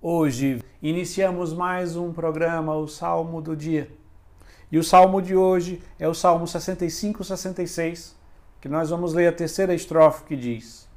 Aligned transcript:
Hoje 0.00 0.62
iniciamos 0.80 1.52
mais 1.52 1.96
um 1.96 2.12
programa, 2.12 2.76
o 2.76 2.86
Salmo 2.86 3.42
do 3.42 3.56
Dia. 3.56 3.90
E 4.70 4.78
o 4.78 4.84
salmo 4.84 5.20
de 5.20 5.34
hoje 5.34 5.82
é 5.98 6.06
o 6.06 6.14
Salmo 6.14 6.46
65, 6.46 7.24
66, 7.24 8.14
que 8.60 8.68
nós 8.68 8.90
vamos 8.90 9.12
ler 9.12 9.26
a 9.26 9.32
terceira 9.32 9.74
estrofe 9.74 10.22
que 10.22 10.36
diz: 10.36 10.88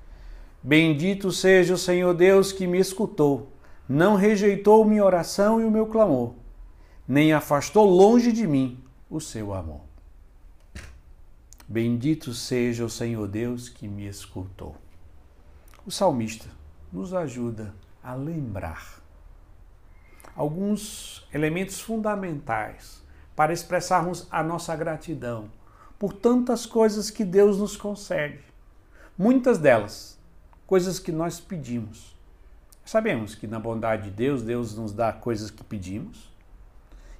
Bendito 0.61 1.31
seja 1.31 1.73
o 1.73 1.79
Senhor 1.79 2.13
Deus 2.13 2.51
que 2.51 2.67
me 2.67 2.77
escutou, 2.77 3.51
não 3.89 4.15
rejeitou 4.15 4.85
minha 4.85 5.03
oração 5.03 5.59
e 5.59 5.63
o 5.63 5.71
meu 5.71 5.87
clamor, 5.87 6.35
nem 7.07 7.33
afastou 7.33 7.89
longe 7.89 8.31
de 8.31 8.45
mim 8.45 8.83
o 9.09 9.19
seu 9.19 9.51
amor. 9.51 9.81
Bendito 11.67 12.35
seja 12.35 12.85
o 12.85 12.89
Senhor 12.89 13.27
Deus 13.27 13.67
que 13.67 13.87
me 13.87 14.05
escutou. 14.05 14.75
O 15.87 15.89
salmista 15.89 16.45
nos 16.93 17.15
ajuda 17.15 17.73
a 18.03 18.13
lembrar 18.13 19.01
alguns 20.35 21.27
elementos 21.33 21.79
fundamentais 21.79 23.03
para 23.35 23.53
expressarmos 23.53 24.27
a 24.31 24.43
nossa 24.43 24.75
gratidão 24.75 25.49
por 25.99 26.13
tantas 26.13 26.65
coisas 26.65 27.09
que 27.09 27.23
Deus 27.23 27.59
nos 27.59 27.77
concede. 27.77 28.39
Muitas 29.17 29.57
delas, 29.57 30.17
coisas 30.65 30.99
que 30.99 31.11
nós 31.11 31.39
pedimos. 31.39 32.15
Sabemos 32.83 33.35
que 33.35 33.45
na 33.45 33.59
bondade 33.59 34.05
de 34.05 34.11
Deus, 34.11 34.41
Deus 34.41 34.75
nos 34.75 34.93
dá 34.93 35.13
coisas 35.13 35.51
que 35.51 35.63
pedimos 35.63 36.31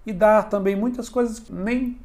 e 0.06 0.12
dá 0.12 0.42
também 0.42 0.76
muitas 0.76 1.10
coisas 1.10 1.40
que 1.40 1.54
nem 1.54 2.00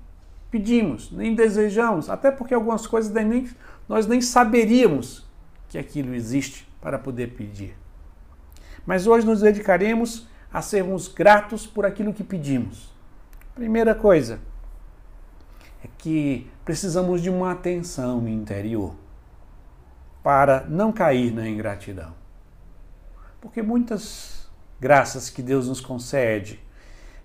pedimos, 0.50 1.10
nem 1.10 1.34
desejamos, 1.34 2.10
até 2.10 2.30
porque 2.30 2.54
algumas 2.54 2.86
coisas 2.86 3.10
nem, 3.12 3.48
nós 3.88 4.06
nem 4.06 4.20
saberíamos 4.20 5.26
que 5.68 5.78
aquilo 5.78 6.14
existe 6.14 6.68
para 6.80 6.98
poder 6.98 7.34
pedir. 7.34 7.74
Mas 8.84 9.06
hoje 9.06 9.26
nos 9.26 9.40
dedicaremos 9.40 10.26
a 10.52 10.60
sermos 10.60 11.08
gratos 11.08 11.66
por 11.66 11.86
aquilo 11.86 12.12
que 12.12 12.24
pedimos. 12.24 12.92
Primeira 13.54 13.94
coisa 13.94 14.38
é 15.84 15.88
que 15.98 16.50
precisamos 16.64 17.22
de 17.22 17.30
uma 17.30 17.52
atenção 17.52 18.26
interior 18.28 18.94
para 20.22 20.64
não 20.68 20.92
cair 20.92 21.32
na 21.32 21.48
ingratidão. 21.48 22.14
Porque 23.40 23.62
muitas 23.62 24.48
graças 24.80 25.30
que 25.30 25.42
Deus 25.42 25.68
nos 25.68 25.80
concede 25.80 26.60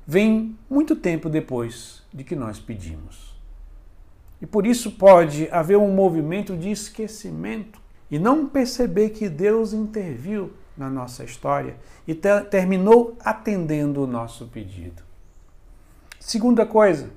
vêm 0.05 0.57
muito 0.69 0.95
tempo 0.95 1.29
depois 1.29 2.03
de 2.13 2.23
que 2.23 2.35
nós 2.35 2.59
pedimos. 2.59 3.31
E 4.41 4.45
por 4.45 4.65
isso 4.65 4.91
pode 4.91 5.47
haver 5.51 5.77
um 5.77 5.93
movimento 5.93 6.57
de 6.57 6.71
esquecimento 6.71 7.79
e 8.09 8.17
não 8.17 8.47
perceber 8.47 9.09
que 9.09 9.29
Deus 9.29 9.73
interviu 9.73 10.53
na 10.81 10.89
nossa 10.89 11.23
história 11.23 11.77
e 12.07 12.15
ter, 12.15 12.45
terminou 12.45 13.15
atendendo 13.23 14.03
o 14.03 14.07
nosso 14.07 14.47
pedido. 14.47 15.03
Segunda 16.19 16.65
coisa 16.65 17.11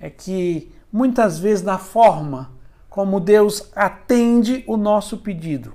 é 0.00 0.10
que 0.10 0.72
muitas 0.92 1.38
vezes 1.38 1.64
na 1.64 1.78
forma 1.78 2.52
como 2.90 3.20
Deus 3.20 3.70
atende 3.74 4.64
o 4.66 4.76
nosso 4.76 5.18
pedido 5.18 5.74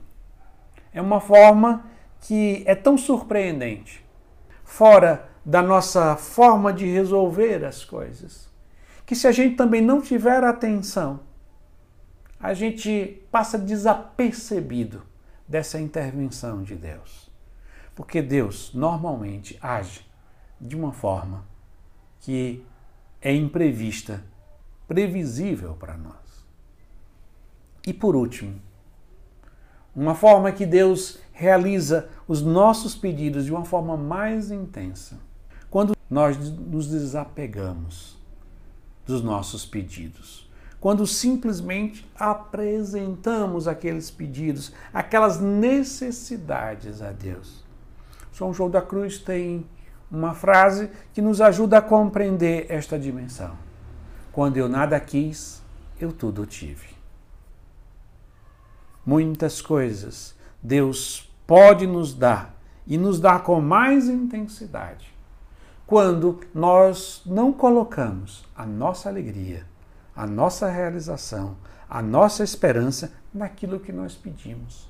é 0.94 1.01
uma 1.01 1.19
forma 1.19 1.85
que 2.21 2.63
é 2.66 2.75
tão 2.75 2.97
surpreendente, 2.97 4.05
fora 4.63 5.27
da 5.44 5.61
nossa 5.61 6.16
forma 6.16 6.71
de 6.71 6.85
resolver 6.85 7.66
as 7.66 7.83
coisas, 7.83 8.47
que 9.05 9.16
se 9.16 9.27
a 9.27 9.31
gente 9.31 9.55
também 9.55 9.81
não 9.81 10.01
tiver 10.01 10.44
atenção, 10.44 11.21
a 12.39 12.53
gente 12.53 13.25
passa 13.31 13.57
desapercebido 13.57 15.12
dessa 15.47 15.80
intervenção 15.80 16.63
de 16.63 16.75
Deus. 16.75 17.31
Porque 17.95 18.22
Deus 18.22 18.73
normalmente 18.73 19.58
age 19.61 20.05
de 20.59 20.75
uma 20.75 20.91
forma 20.91 21.45
que 22.19 22.66
é 23.22 23.33
imprevista, 23.33 24.23
previsível 24.88 25.75
para 25.75 25.97
nós. 25.97 26.16
E 27.85 27.94
por 27.94 28.16
último, 28.16 28.62
uma 29.95 30.16
forma 30.16 30.51
que 30.51 30.66
Deus 30.66 31.19
realiza 31.34 32.09
os 32.28 32.41
nossos 32.41 32.95
pedidos 32.95 33.45
de 33.45 33.51
uma 33.51 33.66
forma 33.66 33.95
mais 33.95 34.50
intensa, 34.51 35.19
quando 35.69 35.95
nós 36.09 36.38
nos 36.38 36.88
desapegamos 36.88 38.18
dos 39.06 39.22
nossos 39.22 39.66
pedidos 39.66 40.50
quando 40.83 41.07
simplesmente 41.07 42.05
apresentamos 42.13 43.69
aqueles 43.69 44.11
pedidos, 44.11 44.73
aquelas 44.94 45.39
necessidades 45.39 47.01
a 47.01 47.09
Deus. 47.13 47.63
São 48.33 48.53
João 48.53 48.69
da 48.69 48.81
Cruz 48.81 49.17
tem 49.17 49.66
uma 50.11 50.33
frase 50.33 50.89
que 51.13 51.21
nos 51.21 51.39
ajuda 51.39 51.77
a 51.77 51.81
compreender 51.81 52.66
esta 52.67 52.99
dimensão. 52.99 53.57
Quando 54.33 54.57
eu 54.57 54.67
nada 54.67 54.99
quis, 54.99 55.63
eu 55.97 56.11
tudo 56.11 56.45
tive. 56.45 56.89
Muitas 59.05 59.61
coisas 59.61 60.35
Deus 60.61 61.33
pode 61.47 61.88
nos 61.88 62.13
dar 62.13 62.57
e 62.85 62.97
nos 62.97 63.21
dar 63.21 63.41
com 63.44 63.61
mais 63.61 64.09
intensidade 64.09 65.15
quando 65.88 66.41
nós 66.53 67.21
não 67.25 67.53
colocamos 67.53 68.44
a 68.53 68.65
nossa 68.65 69.07
alegria 69.07 69.71
a 70.16 70.28
nossa 70.28 70.69
realização, 70.69 71.57
a 71.90 72.01
nossa 72.01 72.44
esperança 72.44 73.13
naquilo 73.34 73.79
que 73.79 73.91
nós 73.91 74.16
pedimos. 74.16 74.90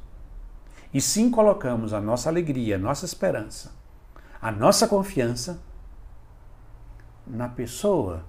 E 0.94 1.01
sim 1.01 1.31
colocamos 1.31 1.94
a 1.94 2.00
nossa 2.00 2.29
alegria, 2.29 2.75
a 2.75 2.79
nossa 2.79 3.06
esperança, 3.06 3.72
a 4.41 4.51
nossa 4.51 4.88
confiança 4.88 5.59
na 7.25 7.47
pessoa 7.47 8.23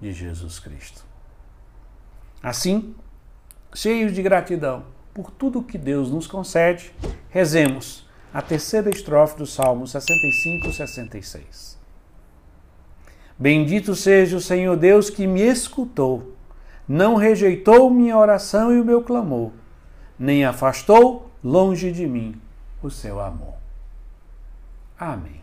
de 0.00 0.12
Jesus 0.12 0.58
Cristo. 0.58 1.04
Assim, 2.42 2.94
cheios 3.74 4.12
de 4.12 4.22
gratidão 4.22 4.84
por 5.14 5.30
tudo 5.30 5.62
que 5.62 5.78
Deus 5.78 6.10
nos 6.10 6.26
concede, 6.26 6.92
rezemos 7.28 8.08
a 8.32 8.40
terceira 8.40 8.90
estrofe 8.90 9.36
do 9.36 9.46
Salmo 9.46 9.86
65, 9.86 10.72
66. 10.72 11.78
Bendito 13.38 13.94
seja 13.94 14.36
o 14.36 14.40
Senhor 14.40 14.76
Deus 14.76 15.10
que 15.10 15.26
me 15.26 15.40
escutou 15.40 16.36
não 16.90 17.14
rejeitou 17.14 17.88
minha 17.88 18.18
oração 18.18 18.74
e 18.74 18.80
o 18.80 18.84
meu 18.84 19.00
clamor, 19.00 19.52
nem 20.18 20.44
afastou 20.44 21.30
longe 21.42 21.92
de 21.92 22.04
mim 22.04 22.34
o 22.82 22.90
seu 22.90 23.20
amor. 23.20 23.54
Amém. 24.98 25.40